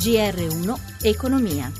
GR1 0.00 1.02
Economia. 1.02 1.70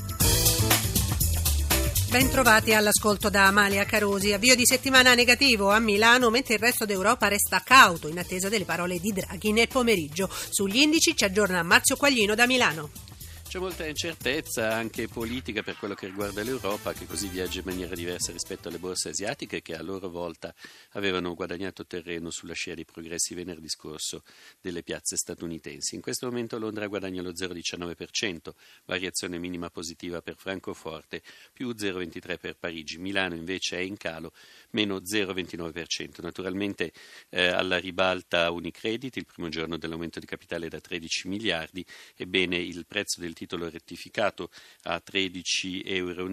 Bentrovati 2.11 2.71
all'ascolto 2.71 3.31
da 3.31 3.47
Amalia 3.47 3.83
Carosi. 3.85 4.31
Avvio 4.31 4.55
di 4.55 4.63
settimana 4.63 5.15
negativo 5.15 5.71
a 5.71 5.79
Milano, 5.79 6.29
mentre 6.29 6.53
il 6.53 6.59
resto 6.59 6.85
d'Europa 6.85 7.27
resta 7.29 7.63
cauto 7.65 8.07
in 8.07 8.19
attesa 8.19 8.47
delle 8.47 8.65
parole 8.65 8.99
di 8.99 9.11
Draghi 9.11 9.51
nel 9.51 9.69
pomeriggio. 9.69 10.29
Sugli 10.51 10.81
indici 10.81 11.15
ci 11.15 11.23
aggiorna 11.23 11.63
Marzio 11.63 11.95
Quaglino 11.95 12.35
da 12.35 12.45
Milano. 12.45 13.10
C'è 13.51 13.59
molta 13.59 13.85
incertezza 13.85 14.73
anche 14.73 15.09
politica 15.09 15.61
per 15.61 15.75
quello 15.75 15.93
che 15.93 16.05
riguarda 16.05 16.41
l'Europa, 16.41 16.93
che 16.93 17.05
così 17.05 17.27
viaggia 17.27 17.59
in 17.59 17.65
maniera 17.65 17.93
diversa 17.93 18.31
rispetto 18.31 18.69
alle 18.69 18.77
borse 18.77 19.09
asiatiche, 19.09 19.61
che 19.61 19.75
a 19.75 19.81
loro 19.81 20.07
volta 20.07 20.55
avevano 20.91 21.33
guadagnato 21.33 21.85
terreno 21.85 22.29
sulla 22.29 22.53
scia 22.53 22.75
dei 22.75 22.85
progressi 22.85 23.33
venerdì 23.33 23.67
scorso 23.67 24.23
delle 24.61 24.83
piazze 24.83 25.17
statunitensi. 25.17 25.95
In 25.95 26.01
questo 26.01 26.27
momento 26.27 26.57
Londra 26.57 26.87
guadagna 26.87 27.21
lo 27.21 27.33
0,19%, 27.33 28.53
variazione 28.85 29.37
minima 29.37 29.69
positiva 29.69 30.21
per 30.21 30.37
Francoforte, 30.37 31.21
più 31.51 31.71
0,23% 31.71 32.37
per 32.39 32.55
Parigi. 32.55 32.99
Milano 32.99 33.35
invece 33.35 33.75
è 33.75 33.81
in 33.81 33.97
calo, 33.97 34.31
meno 34.69 34.99
0,29%. 34.99 36.21
Naturalmente 36.21 36.93
eh, 37.27 37.47
alla 37.47 37.79
ribalta 37.79 38.49
Unicredit, 38.49 39.17
il 39.17 39.25
primo 39.25 39.49
giorno 39.49 39.77
dell'aumento 39.77 40.21
di 40.21 40.25
capitale 40.25 40.69
da 40.69 40.79
13 40.79 41.27
miliardi, 41.27 41.85
ebbene 42.15 42.55
il 42.55 42.85
prezzo 42.87 43.19
del 43.19 43.39
titolo 43.41 43.69
rettificato 43.69 44.51
a 44.83 45.01
13,11 45.03 45.81
euro. 45.85 46.29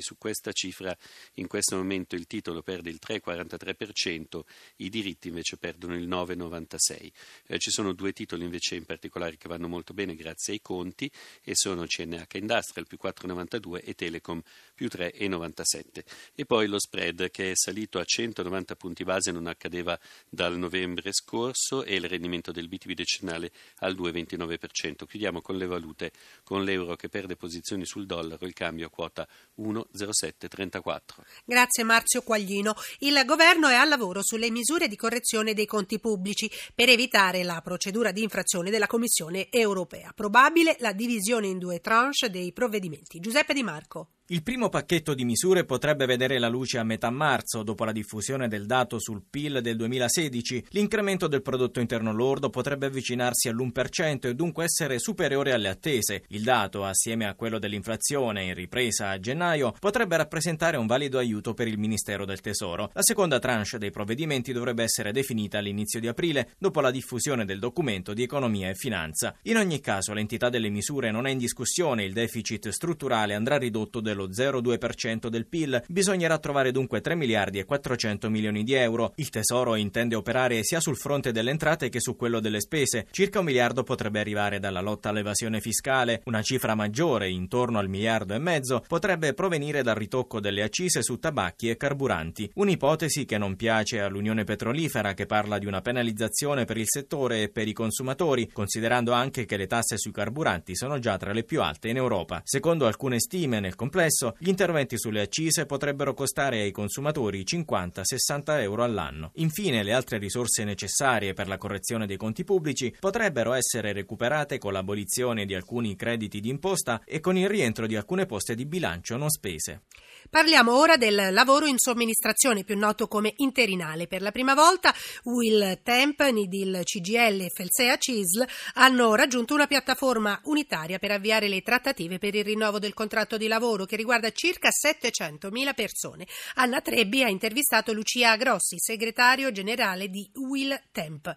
Su 0.00 0.16
questa 0.18 0.52
cifra 0.52 0.96
in 1.34 1.46
questo 1.46 1.76
momento 1.76 2.14
il 2.14 2.26
titolo 2.26 2.62
perde 2.62 2.90
il 2.90 2.98
3,43%, 3.04 4.42
i 4.76 4.88
diritti 4.90 5.28
invece 5.28 5.56
perdono 5.56 5.94
il 5.94 6.06
9,96%. 6.06 7.12
Eh, 7.46 7.58
ci 7.58 7.70
sono 7.70 7.92
due 7.92 8.12
titoli 8.12 8.44
invece 8.44 8.74
in 8.74 8.84
particolare 8.84 9.36
che 9.36 9.48
vanno 9.48 9.68
molto 9.68 9.94
bene 9.94 10.14
grazie 10.14 10.54
ai 10.54 10.60
conti 10.60 11.10
e 11.42 11.54
sono 11.54 11.84
CNH 11.86 12.36
Industrial 12.36 12.86
più 12.86 12.98
4,92 13.02 13.82
e 13.84 13.94
Telecom 13.94 14.42
più 14.74 14.88
3,97. 14.88 16.04
E 16.34 16.44
poi 16.44 16.66
lo 16.66 16.78
spread 16.78 17.30
che 17.30 17.52
è 17.52 17.54
salito 17.54 17.98
a 17.98 18.04
190 18.04 18.76
punti 18.76 19.04
base 19.04 19.30
non 19.30 19.46
accadeva 19.46 19.98
dal 20.28 20.58
novembre 20.58 21.12
scorso 21.12 21.82
e 21.84 21.94
il 21.94 22.08
rendimento 22.08 22.52
del 22.52 22.68
BTP 22.68 22.92
decennale 22.92 23.50
al 23.76 23.94
2,29%. 23.94 25.06
Chiudiamo 25.06 25.40
con 25.40 25.56
le 25.56 25.66
valute 25.66 26.09
con 26.42 26.64
l'euro 26.64 26.96
che 26.96 27.08
perde 27.08 27.36
posizioni 27.36 27.84
sul 27.84 28.06
dollaro, 28.06 28.46
il 28.46 28.52
cambio 28.52 28.90
quota 28.90 29.26
1,0734. 29.58 31.00
Grazie 31.44 31.84
Marzio 31.84 32.22
Quaglino. 32.22 32.74
Il 32.98 33.22
governo 33.24 33.68
è 33.68 33.74
al 33.74 33.88
lavoro 33.88 34.22
sulle 34.22 34.50
misure 34.50 34.88
di 34.88 34.96
correzione 34.96 35.54
dei 35.54 35.66
conti 35.66 35.98
pubblici 35.98 36.50
per 36.74 36.88
evitare 36.88 37.42
la 37.42 37.60
procedura 37.62 38.12
di 38.12 38.22
infrazione 38.22 38.70
della 38.70 38.86
Commissione 38.86 39.48
europea. 39.50 40.12
Probabile 40.14 40.76
la 40.80 40.92
divisione 40.92 41.46
in 41.46 41.58
due 41.58 41.80
tranche 41.80 42.30
dei 42.30 42.52
provvedimenti. 42.52 43.20
Giuseppe 43.20 43.54
Di 43.54 43.62
Marco. 43.62 44.08
Il 44.32 44.44
primo 44.44 44.68
pacchetto 44.68 45.12
di 45.12 45.24
misure 45.24 45.64
potrebbe 45.64 46.06
vedere 46.06 46.38
la 46.38 46.46
luce 46.46 46.78
a 46.78 46.84
metà 46.84 47.10
marzo, 47.10 47.64
dopo 47.64 47.82
la 47.82 47.90
diffusione 47.90 48.46
del 48.46 48.64
dato 48.64 49.00
sul 49.00 49.24
PIL 49.28 49.60
del 49.60 49.74
2016. 49.74 50.66
L'incremento 50.68 51.26
del 51.26 51.42
prodotto 51.42 51.80
interno 51.80 52.12
lordo 52.12 52.48
potrebbe 52.48 52.86
avvicinarsi 52.86 53.48
all'1% 53.48 54.28
e 54.28 54.34
dunque 54.36 54.62
essere 54.62 55.00
superiore 55.00 55.50
alle 55.50 55.68
attese. 55.68 56.22
Il 56.28 56.44
dato, 56.44 56.84
assieme 56.84 57.26
a 57.26 57.34
quello 57.34 57.58
dell'inflazione 57.58 58.44
in 58.44 58.54
ripresa 58.54 59.08
a 59.08 59.18
gennaio, 59.18 59.74
potrebbe 59.80 60.16
rappresentare 60.16 60.76
un 60.76 60.86
valido 60.86 61.18
aiuto 61.18 61.52
per 61.52 61.66
il 61.66 61.80
Ministero 61.80 62.24
del 62.24 62.40
Tesoro. 62.40 62.88
La 62.92 63.02
seconda 63.02 63.40
tranche 63.40 63.78
dei 63.78 63.90
provvedimenti 63.90 64.52
dovrebbe 64.52 64.84
essere 64.84 65.10
definita 65.10 65.58
all'inizio 65.58 65.98
di 65.98 66.06
aprile, 66.06 66.50
dopo 66.56 66.80
la 66.80 66.92
diffusione 66.92 67.44
del 67.44 67.58
documento 67.58 68.14
di 68.14 68.22
economia 68.22 68.68
e 68.68 68.76
finanza. 68.76 69.34
In 69.42 69.56
ogni 69.56 69.80
caso, 69.80 70.12
l'entità 70.12 70.48
delle 70.50 70.68
misure 70.68 71.10
non 71.10 71.26
è 71.26 71.30
in 71.30 71.38
discussione, 71.38 72.04
il 72.04 72.12
deficit 72.12 72.68
strutturale 72.68 73.34
andrà 73.34 73.58
ridotto 73.58 73.98
dello 73.98 74.18
dello 74.26 74.28
0,2% 74.28 75.28
del 75.28 75.46
PIL, 75.46 75.82
bisognerà 75.88 76.38
trovare 76.38 76.72
dunque 76.72 77.00
3 77.00 77.14
miliardi 77.14 77.58
e 77.58 77.64
400 77.64 78.28
milioni 78.28 78.64
di 78.64 78.74
euro. 78.74 79.12
Il 79.16 79.30
Tesoro 79.30 79.74
intende 79.76 80.14
operare 80.14 80.62
sia 80.62 80.80
sul 80.80 80.96
fronte 80.96 81.32
delle 81.32 81.50
entrate 81.50 81.88
che 81.88 82.00
su 82.00 82.16
quello 82.16 82.40
delle 82.40 82.60
spese. 82.60 83.06
Circa 83.10 83.38
un 83.38 83.46
miliardo 83.46 83.82
potrebbe 83.82 84.20
arrivare 84.20 84.58
dalla 84.58 84.80
lotta 84.80 85.08
all'evasione 85.08 85.60
fiscale, 85.60 86.22
una 86.24 86.42
cifra 86.42 86.74
maggiore, 86.74 87.30
intorno 87.30 87.78
al 87.78 87.88
miliardo 87.88 88.34
e 88.34 88.38
mezzo, 88.38 88.84
potrebbe 88.86 89.32
provenire 89.32 89.82
dal 89.82 89.94
ritocco 89.94 90.40
delle 90.40 90.62
accise 90.62 91.02
su 91.02 91.18
tabacchi 91.18 91.70
e 91.70 91.76
carburanti. 91.76 92.50
Un'ipotesi 92.54 93.24
che 93.24 93.38
non 93.38 93.56
piace 93.56 94.00
all'Unione 94.00 94.44
Petrolifera 94.44 95.14
che 95.14 95.26
parla 95.26 95.58
di 95.58 95.66
una 95.66 95.80
penalizzazione 95.80 96.64
per 96.64 96.76
il 96.76 96.88
settore 96.88 97.42
e 97.42 97.48
per 97.48 97.68
i 97.68 97.72
consumatori, 97.72 98.50
considerando 98.50 99.12
anche 99.12 99.44
che 99.44 99.56
le 99.56 99.66
tasse 99.66 99.96
sui 99.96 100.12
carburanti 100.12 100.74
sono 100.74 100.98
già 100.98 101.16
tra 101.16 101.32
le 101.32 101.44
più 101.44 101.62
alte 101.62 101.88
in 101.88 101.96
Europa. 101.96 102.40
Secondo 102.44 102.86
alcune 102.86 103.20
stime, 103.20 103.60
nel 103.60 103.74
complesso 103.74 104.09
Spesso 104.10 104.34
gli 104.38 104.48
interventi 104.48 104.98
sulle 104.98 105.20
accise 105.20 105.66
potrebbero 105.66 106.14
costare 106.14 106.62
ai 106.62 106.72
consumatori 106.72 107.44
50-60 107.44 108.60
euro 108.60 108.82
all'anno. 108.82 109.30
Infine, 109.34 109.84
le 109.84 109.92
altre 109.92 110.18
risorse 110.18 110.64
necessarie 110.64 111.32
per 111.32 111.46
la 111.46 111.58
correzione 111.58 112.06
dei 112.06 112.16
conti 112.16 112.42
pubblici 112.42 112.92
potrebbero 112.98 113.52
essere 113.52 113.92
recuperate 113.92 114.58
con 114.58 114.72
l'abolizione 114.72 115.46
di 115.46 115.54
alcuni 115.54 115.94
crediti 115.94 116.40
d'imposta 116.40 117.02
e 117.04 117.20
con 117.20 117.36
il 117.36 117.48
rientro 117.48 117.86
di 117.86 117.94
alcune 117.94 118.26
poste 118.26 118.56
di 118.56 118.66
bilancio 118.66 119.16
non 119.16 119.30
spese. 119.30 119.82
Parliamo 120.28 120.76
ora 120.76 120.96
del 120.96 121.32
lavoro 121.32 121.66
in 121.66 121.78
somministrazione, 121.78 122.64
più 122.64 122.76
noto 122.76 123.08
come 123.08 123.32
interinale. 123.36 124.06
Per 124.06 124.22
la 124.22 124.30
prima 124.30 124.54
volta 124.54 124.94
Will 125.24 125.80
Temp, 125.82 126.20
Nidil 126.22 126.80
CGL 126.84 127.40
e 127.40 127.50
Felsea 127.52 127.96
CISL 127.96 128.46
hanno 128.74 129.14
raggiunto 129.14 129.54
una 129.54 129.66
piattaforma 129.66 130.38
unitaria 130.44 130.98
per 130.98 131.12
avviare 131.12 131.48
le 131.48 131.62
trattative 131.62 132.18
per 132.18 132.34
il 132.34 132.44
rinnovo 132.44 132.78
del 132.78 132.94
contratto 132.94 133.36
di 133.36 133.48
lavoro 133.48 133.86
che 133.90 133.96
riguarda 133.96 134.30
circa 134.30 134.68
700.000 134.68 135.74
persone. 135.74 136.28
Anna 136.54 136.80
Trebbi 136.80 137.24
ha 137.24 137.28
intervistato 137.28 137.92
Lucia 137.92 138.36
Grossi, 138.36 138.76
segretario 138.78 139.50
generale 139.50 140.06
di 140.06 140.30
Will 140.34 140.80
Temp 140.92 141.36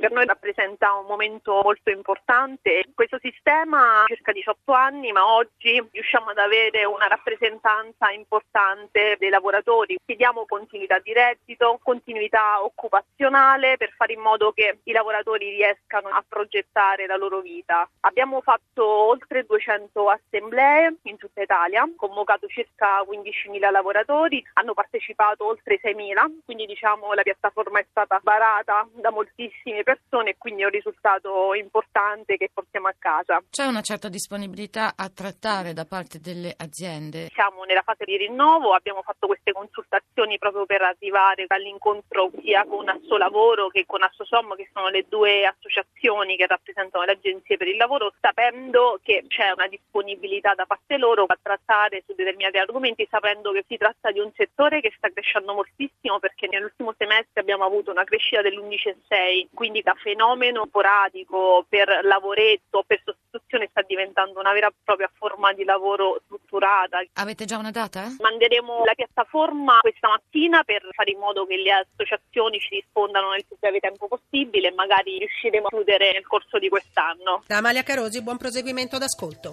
per 0.00 0.10
noi 0.10 0.24
rappresenta 0.24 0.94
un 0.94 1.04
momento 1.06 1.60
molto 1.62 1.90
importante. 1.90 2.84
Questo 2.94 3.18
sistema 3.20 4.02
ha 4.02 4.06
circa 4.06 4.32
18 4.32 4.72
anni, 4.72 5.12
ma 5.12 5.34
oggi 5.34 5.86
riusciamo 5.92 6.30
ad 6.30 6.38
avere 6.38 6.84
una 6.86 7.06
rappresentanza 7.06 8.10
importante 8.10 9.16
dei 9.18 9.28
lavoratori. 9.28 9.98
Chiediamo 10.04 10.46
continuità 10.46 10.98
di 10.98 11.12
reddito, 11.12 11.78
continuità 11.82 12.64
occupazionale 12.64 13.76
per 13.76 13.92
fare 13.94 14.14
in 14.14 14.20
modo 14.20 14.52
che 14.52 14.78
i 14.84 14.92
lavoratori 14.92 15.50
riescano 15.50 16.08
a 16.08 16.24
progettare 16.26 17.06
la 17.06 17.16
loro 17.16 17.40
vita. 17.40 17.88
Abbiamo 18.00 18.40
fatto 18.40 18.84
oltre 18.84 19.44
200 19.44 20.08
assemblee 20.08 20.96
in 21.02 21.18
tutta 21.18 21.42
Italia, 21.42 21.86
convocato 21.94 22.46
circa 22.46 23.02
15.000 23.02 23.70
lavoratori, 23.70 24.42
hanno 24.54 24.72
partecipato 24.72 25.44
oltre 25.44 25.78
6.000, 25.82 26.40
quindi 26.46 26.64
diciamo 26.64 27.12
la 27.12 27.22
piattaforma 27.22 27.80
è 27.80 27.86
stata 27.90 28.18
barata 28.22 28.88
da 28.92 29.10
moltissime 29.10 29.82
persone 29.82 29.89
persone 29.90 30.30
e 30.30 30.36
quindi 30.38 30.62
è 30.62 30.66
un 30.66 30.70
risultato 30.70 31.52
importante 31.54 32.36
che 32.36 32.50
portiamo 32.52 32.86
a 32.86 32.94
casa. 32.96 33.42
C'è 33.50 33.66
una 33.66 33.80
certa 33.80 34.08
disponibilità 34.08 34.92
a 34.96 35.08
trattare 35.08 35.72
da 35.72 35.84
parte 35.84 36.20
delle 36.20 36.54
aziende? 36.56 37.28
Siamo 37.32 37.64
nella 37.64 37.82
fase 37.82 38.04
di 38.04 38.16
rinnovo, 38.16 38.72
abbiamo 38.72 39.02
fatto 39.02 39.26
queste 39.26 39.50
consultazioni 39.52 40.38
proprio 40.38 40.64
per 40.66 40.82
arrivare 40.82 41.44
all'incontro 41.48 42.30
sia 42.40 42.64
con 42.64 42.88
Asso 42.88 43.16
Lavoro 43.16 43.68
che 43.68 43.84
con 43.84 44.02
Assosom, 44.02 44.54
che 44.54 44.70
sono 44.72 44.88
le 44.88 45.06
due 45.08 45.44
associazioni 45.44 46.36
che 46.36 46.46
rappresentano 46.46 47.04
le 47.04 47.12
agenzie 47.12 47.56
per 47.56 47.66
il 47.66 47.76
lavoro, 47.76 48.12
sapendo 48.20 49.00
che 49.02 49.24
c'è 49.26 49.50
una 49.50 49.66
disponibilità 49.66 50.54
da 50.54 50.66
parte 50.66 50.98
loro 50.98 51.24
a 51.26 51.38
trattare 51.40 52.04
su 52.06 52.14
determinati 52.14 52.58
argomenti, 52.58 53.08
sapendo 53.10 53.50
che 53.50 53.64
si 53.66 53.76
tratta 53.76 54.12
di 54.12 54.20
un 54.20 54.30
settore 54.36 54.80
che 54.80 54.92
sta 54.96 55.10
crescendo 55.10 55.52
moltissimo 55.52 56.20
perché 56.20 56.46
nell'ultimo 56.46 56.94
semestre 56.96 57.40
abbiamo 57.40 57.64
avuto 57.64 57.90
una 57.90 58.04
crescita 58.04 58.42
dell'11,6, 58.42 59.48
quindi 59.52 59.79
quindi 59.80 59.82
da 59.82 59.94
fenomeno 60.00 60.64
sporadico 60.66 61.64
per 61.68 62.00
lavoretto, 62.02 62.84
per 62.86 63.00
sostituzione 63.04 63.68
sta 63.70 63.82
diventando 63.82 64.38
una 64.38 64.52
vera 64.52 64.68
e 64.68 64.72
propria 64.84 65.10
forma 65.12 65.52
di 65.52 65.64
lavoro 65.64 66.20
strutturata. 66.24 67.02
Avete 67.14 67.44
già 67.44 67.56
una 67.56 67.70
data? 67.70 68.14
Manderemo 68.18 68.84
la 68.84 68.94
piattaforma 68.94 69.78
questa 69.80 70.08
mattina 70.08 70.62
per 70.62 70.86
fare 70.92 71.10
in 71.10 71.18
modo 71.18 71.46
che 71.46 71.56
le 71.56 71.72
associazioni 71.72 72.58
ci 72.58 72.76
rispondano 72.76 73.30
nel 73.30 73.44
più 73.46 73.56
breve 73.58 73.80
tempo 73.80 74.06
possibile 74.08 74.68
e 74.68 74.72
magari 74.72 75.18
riusciremo 75.18 75.66
a 75.66 75.70
chiudere 75.70 76.12
nel 76.12 76.26
corso 76.26 76.58
di 76.58 76.68
quest'anno. 76.68 77.42
Da 77.46 77.56
Amalia 77.56 77.82
Carosi, 77.82 78.22
buon 78.22 78.36
proseguimento 78.36 78.98
d'ascolto. 78.98 79.52